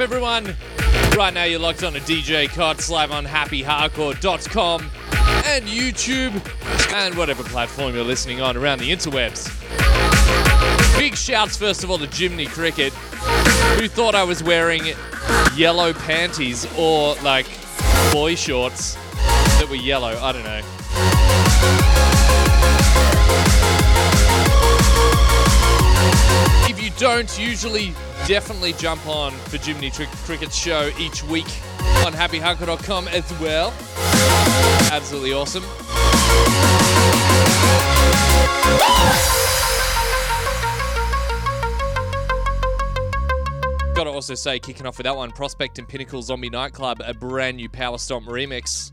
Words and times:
everyone. 0.00 0.54
Right 1.16 1.32
now, 1.32 1.44
you're 1.44 1.58
locked 1.58 1.82
on 1.82 1.96
a 1.96 2.00
DJ 2.00 2.48
Cots 2.48 2.88
live 2.88 3.10
on 3.10 3.24
happyhardcore.com 3.24 4.82
and 5.46 5.64
YouTube 5.64 6.92
and 6.92 7.16
whatever 7.16 7.42
platform 7.42 7.94
you're 7.94 8.04
listening 8.04 8.40
on 8.40 8.56
around 8.56 8.78
the 8.78 8.90
interwebs. 8.90 9.48
Big 10.98 11.16
shouts, 11.16 11.56
first 11.56 11.84
of 11.84 11.90
all, 11.90 11.98
to 11.98 12.06
Jiminy 12.06 12.46
Cricket, 12.46 12.92
who 12.92 13.88
thought 13.88 14.14
I 14.14 14.24
was 14.24 14.42
wearing 14.42 14.82
yellow 15.56 15.92
panties 15.92 16.66
or 16.78 17.14
like 17.22 17.46
boy 18.12 18.34
shorts 18.34 18.94
that 19.58 19.66
were 19.68 19.76
yellow. 19.76 20.16
I 20.20 20.32
don't 20.32 20.44
know. 20.44 20.60
If 26.68 26.82
you 26.82 26.90
don't 26.98 27.38
usually 27.38 27.94
definitely 28.28 28.74
jump 28.74 29.06
on 29.06 29.32
for 29.32 29.56
Jiminy 29.56 29.90
Cricket's 29.90 30.54
show 30.54 30.90
each 30.98 31.24
week 31.24 31.46
on 32.04 32.12
happyhardcore.com 32.12 33.08
as 33.08 33.40
well. 33.40 33.72
Absolutely 34.92 35.32
awesome. 35.32 35.62
Gotta 43.94 44.10
also 44.10 44.34
say, 44.34 44.58
kicking 44.58 44.84
off 44.84 44.98
with 44.98 45.06
that 45.06 45.16
one, 45.16 45.32
Prospect 45.32 45.78
and 45.78 45.88
Pinnacle 45.88 46.20
Zombie 46.20 46.50
Nightclub, 46.50 47.00
a 47.06 47.14
brand 47.14 47.56
new 47.56 47.70
Power 47.70 47.96
Stomp 47.96 48.26
remix. 48.26 48.92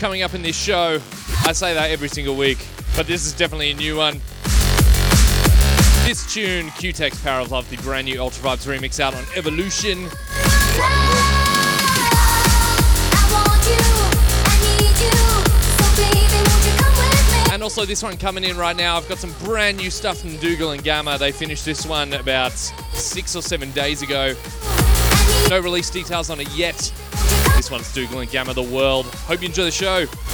Coming 0.00 0.22
up 0.22 0.32
in 0.32 0.40
this 0.40 0.56
show. 0.56 0.98
I 1.44 1.52
say 1.52 1.74
that 1.74 1.90
every 1.90 2.08
single 2.08 2.34
week, 2.34 2.66
but 2.96 3.06
this 3.06 3.26
is 3.26 3.34
definitely 3.34 3.72
a 3.72 3.74
new 3.74 3.98
one. 3.98 4.14
This 6.06 6.24
tune, 6.32 6.70
Q-Tex 6.70 7.22
Power 7.22 7.42
of 7.42 7.50
Love, 7.50 7.68
the 7.68 7.76
brand 7.76 8.06
new 8.06 8.18
Ultra 8.18 8.42
Vibes 8.42 8.66
remix 8.66 8.98
out 8.98 9.14
on 9.14 9.22
Evolution. 9.36 10.08
And 17.52 17.62
also 17.62 17.84
this 17.84 18.02
one 18.02 18.16
coming 18.16 18.44
in 18.44 18.56
right 18.56 18.74
now. 18.74 18.96
I've 18.96 19.06
got 19.06 19.18
some 19.18 19.34
brand 19.44 19.76
new 19.76 19.90
stuff 19.90 20.22
from 20.22 20.34
Dougal 20.38 20.70
and 20.70 20.82
Gammer. 20.82 21.18
They 21.18 21.30
finished 21.30 21.66
this 21.66 21.84
one 21.84 22.14
about 22.14 22.52
six 22.52 23.36
or 23.36 23.42
seven 23.42 23.70
days 23.72 24.00
ago. 24.00 24.34
No 25.50 25.60
release 25.60 25.90
details 25.90 26.30
on 26.30 26.40
it 26.40 26.48
yet, 26.56 26.90
this 27.60 27.70
one's 27.70 27.92
Dougal 27.92 28.20
and 28.20 28.30
Gammer 28.30 28.54
the 28.54 28.62
World. 28.62 29.04
Hope 29.30 29.42
you 29.42 29.46
enjoy 29.46 29.62
the 29.62 29.70
show. 29.70 30.29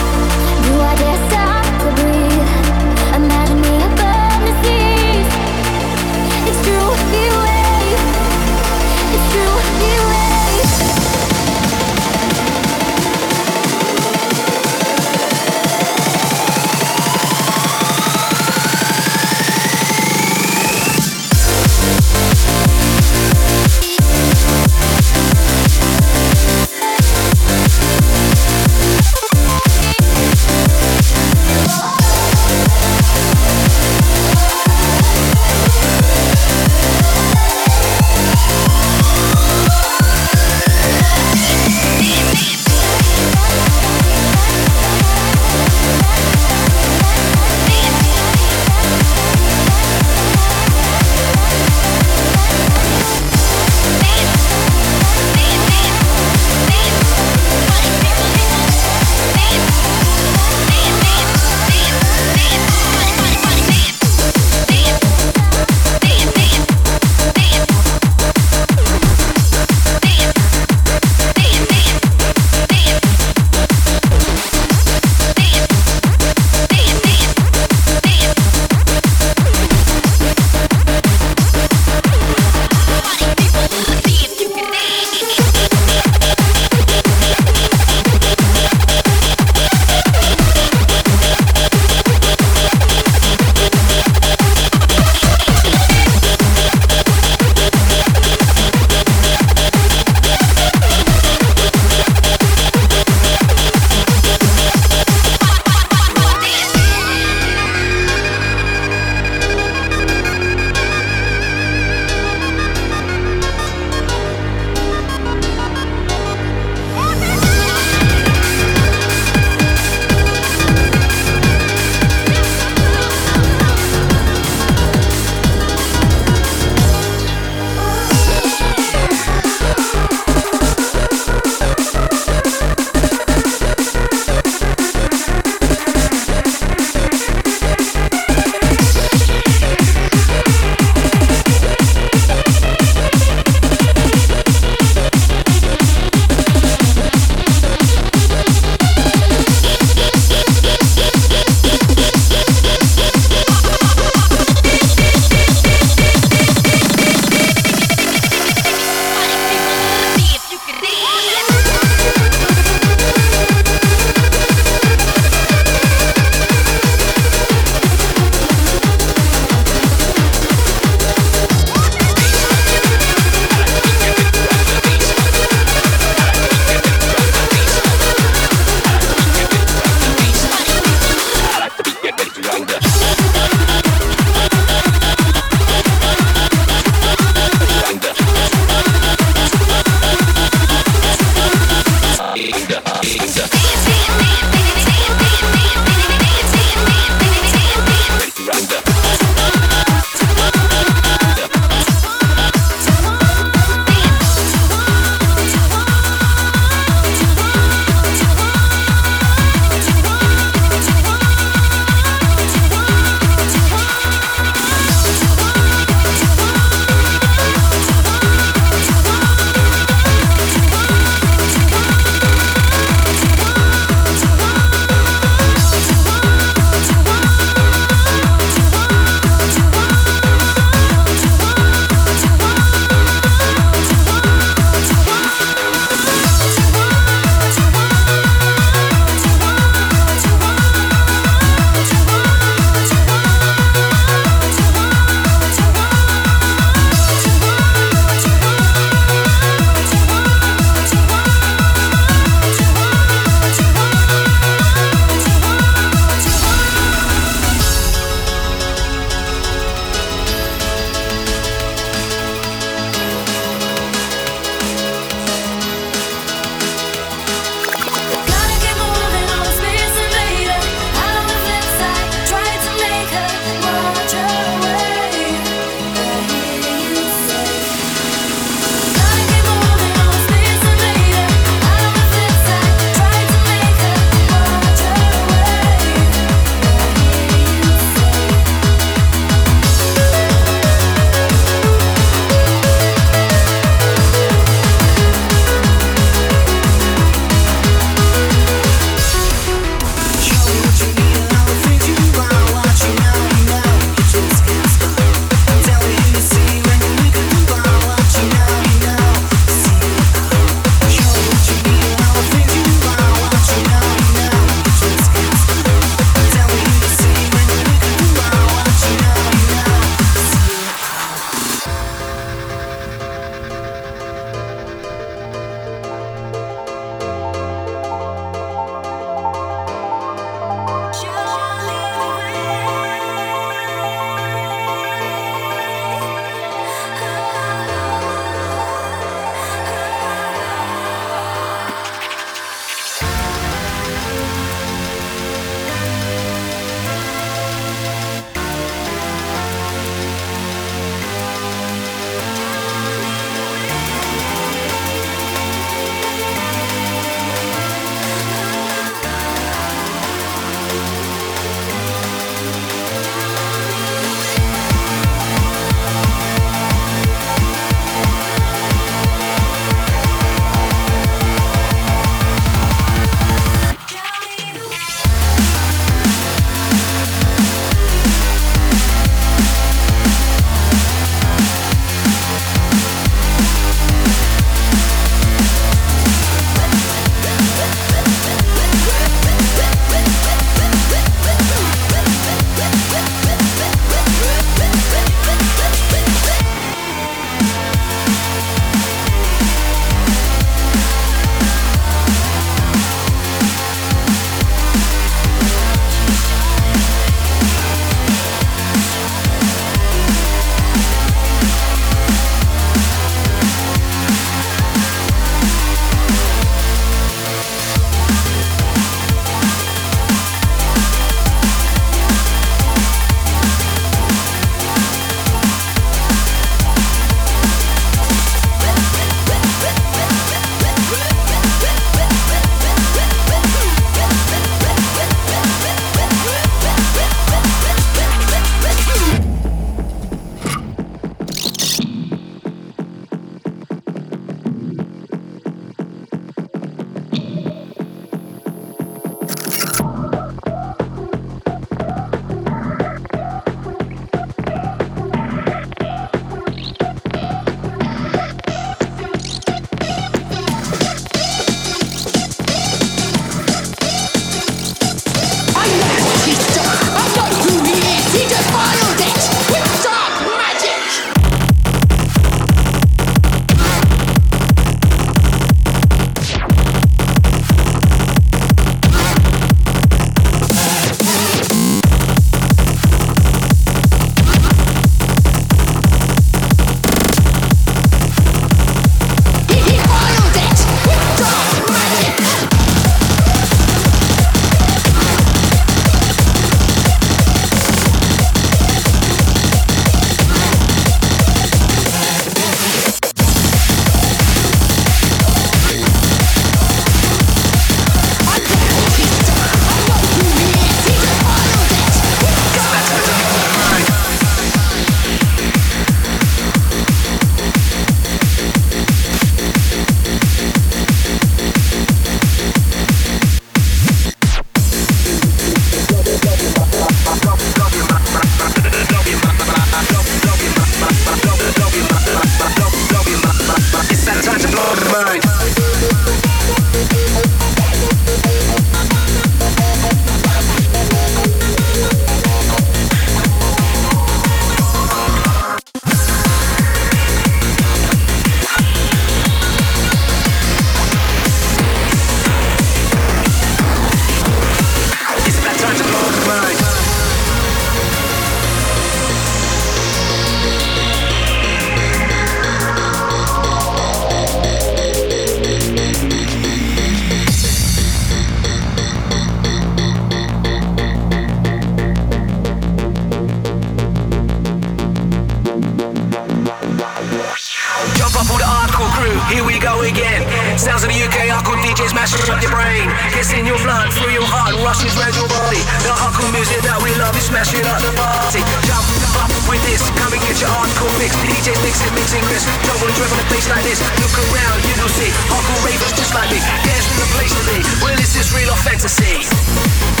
Mashing 582.01 582.33
up 582.33 582.41
your 582.41 582.49
brain. 582.49 582.89
Gets 583.13 583.29
in 583.37 583.45
your 583.45 583.61
blood, 583.61 583.93
through 583.93 584.09
your 584.09 584.25
heart, 584.25 584.57
rushes 584.65 584.97
round 584.97 585.13
your 585.13 585.29
body. 585.29 585.61
The 585.85 585.93
hardcore 585.93 586.33
music 586.33 586.57
that 586.65 586.81
we 586.81 586.89
love 586.97 587.13
is 587.13 587.29
smashing 587.29 587.61
up 587.69 587.77
the 587.77 587.93
party. 587.93 588.41
Jump 588.65 588.81
up 589.21 589.29
with 589.45 589.61
this, 589.69 589.85
come 590.01 590.09
and 590.09 590.21
get 590.25 590.41
your 590.41 590.49
hardcore 590.49 590.89
mix. 590.97 591.13
DJs 591.21 591.61
mixing, 591.61 591.93
mixing 591.93 592.23
Chris. 592.25 592.41
Double 592.65 592.89
and 592.89 592.97
on 593.05 593.21
a 593.21 593.25
bass 593.29 593.45
like 593.53 593.61
this. 593.61 593.77
Look 594.01 594.17
around, 594.17 594.57
you 594.65 594.73
will 594.81 594.93
see 594.97 595.13
hardcore 595.29 595.61
ravers 595.61 595.93
just 595.93 596.17
like 596.17 596.33
me. 596.33 596.41
Dance 596.65 596.89
in 596.89 596.97
the 596.97 597.07
place 597.13 597.33
to 597.37 597.43
be. 597.45 597.57
Well, 597.85 597.93
this 597.93 598.17
is 598.17 598.33
real 598.33 598.49
or 598.49 598.57
fantasy. 598.65 600.00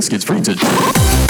biscuits 0.00 0.24
freezing. 0.24 1.29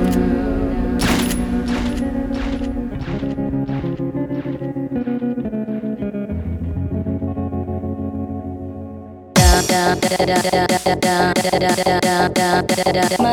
My 9.81 9.95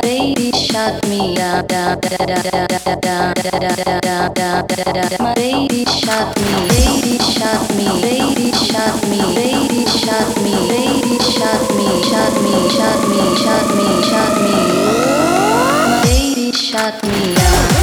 baby 0.01 0.49
shot 0.53 1.05
me 1.07 1.37
My 1.37 1.63
baby 5.35 5.85
shot 5.85 6.41
me 6.41 6.69
Baby 6.71 7.19
shot 7.29 7.69
me 7.77 7.89
Baby 8.01 8.53
shot 8.53 9.05
me 9.11 9.21
Baby 9.35 9.85
shot 9.87 10.41
me 10.43 10.55
Baby 10.71 11.19
shot 11.21 11.71
me 11.77 12.03
Shot 12.09 12.35
me 12.43 12.69
Shot 12.71 13.09
me 13.11 13.37
Shot 13.37 13.69
me 13.77 14.03
Shot 14.09 14.35
me 14.41 14.57
My 15.53 16.01
baby 16.05 16.47
shot 16.53 17.03
me 17.05 17.78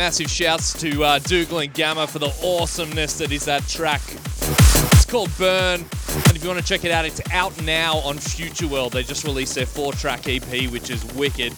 massive 0.00 0.30
shouts 0.30 0.72
to 0.72 1.04
uh, 1.04 1.18
Dougal 1.18 1.58
and 1.58 1.74
Gammer 1.74 2.06
for 2.06 2.18
the 2.18 2.32
awesomeness 2.42 3.18
that 3.18 3.30
is 3.32 3.44
that 3.44 3.68
track. 3.68 4.00
It's 4.92 5.04
called 5.04 5.30
Burn, 5.36 5.80
and 5.80 6.34
if 6.34 6.42
you 6.42 6.48
want 6.48 6.58
to 6.58 6.64
check 6.64 6.86
it 6.86 6.90
out, 6.90 7.04
it's 7.04 7.20
out 7.32 7.60
now 7.64 7.98
on 7.98 8.16
Future 8.16 8.66
World. 8.66 8.92
They 8.92 9.02
just 9.02 9.24
released 9.24 9.56
their 9.56 9.66
four-track 9.66 10.26
EP, 10.26 10.70
which 10.70 10.88
is 10.88 11.04
wicked. 11.12 11.52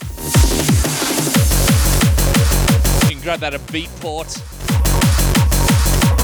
You 3.05 3.11
can 3.11 3.23
grab 3.23 3.39
that 3.39 3.55
at 3.55 3.61
Beatport 3.69 4.41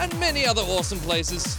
and 0.03 0.19
many 0.19 0.45
other 0.45 0.63
awesome 0.63 0.99
places. 0.99 1.58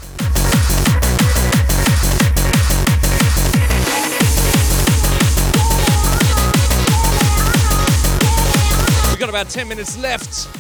Got 9.32 9.42
about 9.44 9.50
10 9.52 9.68
minutes 9.68 9.96
left. 10.00 10.59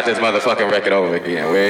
Start 0.00 0.16
this 0.16 0.24
motherfucking 0.24 0.70
record 0.70 0.92
over 0.92 1.14
again. 1.16 1.52
Wait 1.52 1.69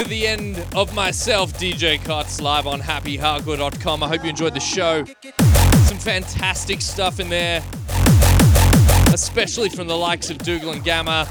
To 0.00 0.08
the 0.08 0.26
end 0.26 0.64
of 0.74 0.94
myself, 0.94 1.52
DJ 1.52 2.02
Cuts, 2.02 2.40
live 2.40 2.66
on 2.66 2.80
happyhardcore.com. 2.80 4.02
I 4.02 4.08
hope 4.08 4.24
you 4.24 4.30
enjoyed 4.30 4.54
the 4.54 4.58
show. 4.58 5.04
Some 5.04 5.98
fantastic 5.98 6.80
stuff 6.80 7.20
in 7.20 7.28
there, 7.28 7.62
especially 9.12 9.68
from 9.68 9.88
the 9.88 9.96
likes 9.98 10.30
of 10.30 10.38
Dougal 10.38 10.72
and 10.72 10.82
Gammer. 10.82 11.26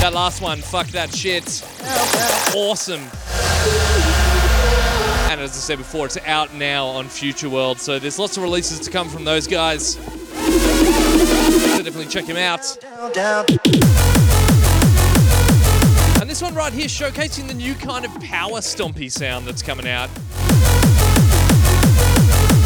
That 0.00 0.10
last 0.14 0.42
one, 0.42 0.58
fuck 0.58 0.88
that 0.88 1.14
shit. 1.14 1.44
Awesome. 2.56 3.02
And 5.30 5.40
as 5.40 5.50
I 5.50 5.60
said 5.60 5.78
before, 5.78 6.06
it's 6.06 6.18
out 6.26 6.54
now 6.54 6.86
on 6.86 7.08
Future 7.08 7.48
World, 7.48 7.78
so 7.78 8.00
there's 8.00 8.18
lots 8.18 8.36
of 8.36 8.42
releases 8.42 8.80
to 8.80 8.90
come 8.90 9.08
from 9.08 9.24
those 9.24 9.46
guys. 9.46 9.92
So 9.92 11.82
definitely 11.84 12.06
check 12.06 12.24
him 12.24 12.36
out. 12.36 12.76
Down, 16.38 16.52
down. 16.52 16.52
This 16.52 16.54
one 16.54 16.54
right 16.54 16.72
here 16.72 16.86
showcasing 16.86 17.48
the 17.48 17.54
new 17.54 17.74
kind 17.74 18.04
of 18.04 18.12
power 18.20 18.58
stompy 18.58 19.10
sound 19.10 19.46
that's 19.46 19.62
coming 19.62 19.88
out. 19.88 20.10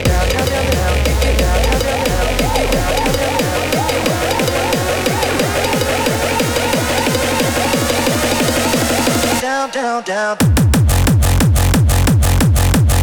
down, 0.05 0.24
down, 9.75 10.03
down, 10.03 10.37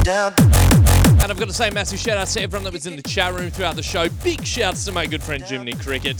down. 0.05 0.33
And 1.20 1.31
I've 1.31 1.39
got 1.39 1.49
to 1.49 1.53
say, 1.53 1.68
massive 1.68 1.99
shout 1.99 2.16
out 2.16 2.29
to 2.29 2.41
everyone 2.41 2.64
that 2.64 2.73
was 2.73 2.87
in 2.87 2.97
the 2.97 3.03
chat 3.03 3.35
room 3.35 3.51
throughout 3.51 3.77
the 3.77 3.83
show. 3.83 4.09
Big 4.25 4.43
shouts 4.47 4.87
to 4.87 4.93
my 4.93 5.05
good 5.05 5.23
friend 5.23 5.45
Jimmy 5.47 5.75
Cricket, 5.75 6.18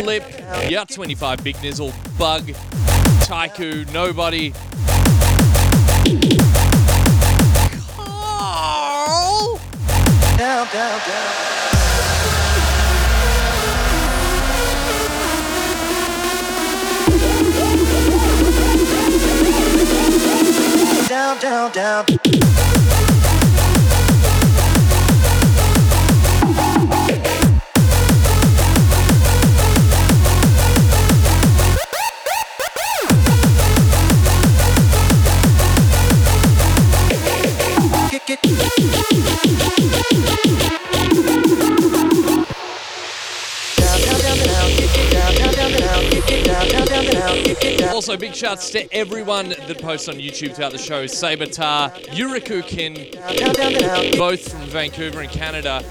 Flip, 0.00 0.24
yeah, 0.68 0.84
25 0.84 1.44
Big 1.44 1.54
Nizzle, 1.56 1.92
Bug, 2.18 2.46
Taiku, 3.28 3.90
Nobody. 3.92 4.52
Carl! 7.94 9.60
Down, 10.36 10.66
down, 10.72 10.98
down. 11.06 11.57
Down, 21.58 21.72
down, 21.72 22.47
Also, 47.98 48.16
big 48.16 48.32
shouts 48.32 48.70
to 48.70 48.94
everyone 48.94 49.48
that 49.48 49.82
posts 49.82 50.08
on 50.08 50.14
YouTube 50.14 50.54
throughout 50.54 50.70
the 50.70 50.78
show. 50.78 51.06
Sabatar, 51.06 51.92
Yurikukin, 52.10 53.10
both 54.16 54.52
from 54.52 54.60
Vancouver 54.66 55.22
in 55.22 55.28
Canada. 55.28 55.82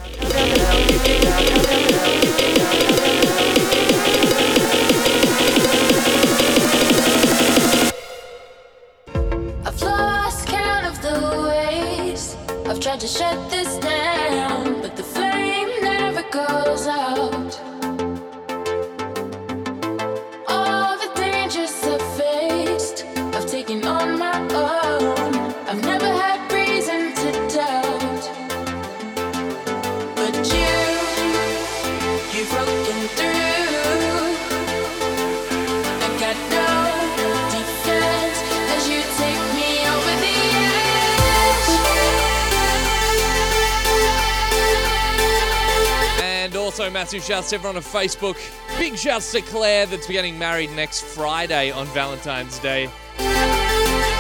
Massive 47.18 47.36
shouts 47.36 47.50
to 47.50 47.56
everyone 47.56 47.78
on 47.78 47.82
Facebook. 47.82 48.38
Big 48.78 48.96
shouts 48.96 49.32
to 49.32 49.42
Claire 49.42 49.88
that's 49.88 50.08
getting 50.08 50.38
married 50.38 50.70
next 50.72 51.02
Friday 51.04 51.72
on 51.72 51.88
Valentine's 51.88 52.60
Day. 52.60 52.90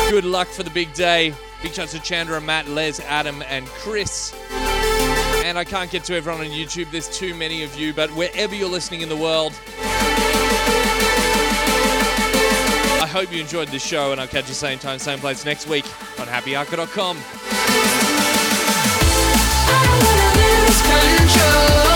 Good 0.09 0.25
luck 0.25 0.47
for 0.47 0.63
the 0.63 0.71
big 0.71 0.91
day. 0.93 1.31
Big 1.61 1.73
shouts 1.73 1.91
to 1.91 1.99
Chandra, 1.99 2.41
Matt, 2.41 2.67
Les, 2.67 2.99
Adam, 3.01 3.43
and 3.49 3.67
Chris. 3.67 4.33
And 5.43 5.59
I 5.59 5.63
can't 5.63 5.91
get 5.91 6.05
to 6.05 6.15
everyone 6.15 6.41
on 6.41 6.47
YouTube, 6.47 6.89
there's 6.89 7.15
too 7.15 7.35
many 7.35 7.63
of 7.63 7.75
you, 7.77 7.93
but 7.93 8.09
wherever 8.11 8.55
you're 8.55 8.67
listening 8.69 9.01
in 9.01 9.09
the 9.09 9.15
world, 9.15 9.53
I 12.99 13.07
hope 13.11 13.31
you 13.31 13.41
enjoyed 13.41 13.67
this 13.67 13.85
show, 13.85 14.11
and 14.11 14.19
I'll 14.19 14.27
catch 14.27 14.47
you 14.47 14.55
same 14.55 14.79
time, 14.79 14.97
same 14.97 15.19
place 15.19 15.45
next 15.45 15.67
week 15.67 15.85
on 16.19 16.25
happyhardcore.com. 16.25 17.17
lose 20.35 20.81
control. 20.81 21.86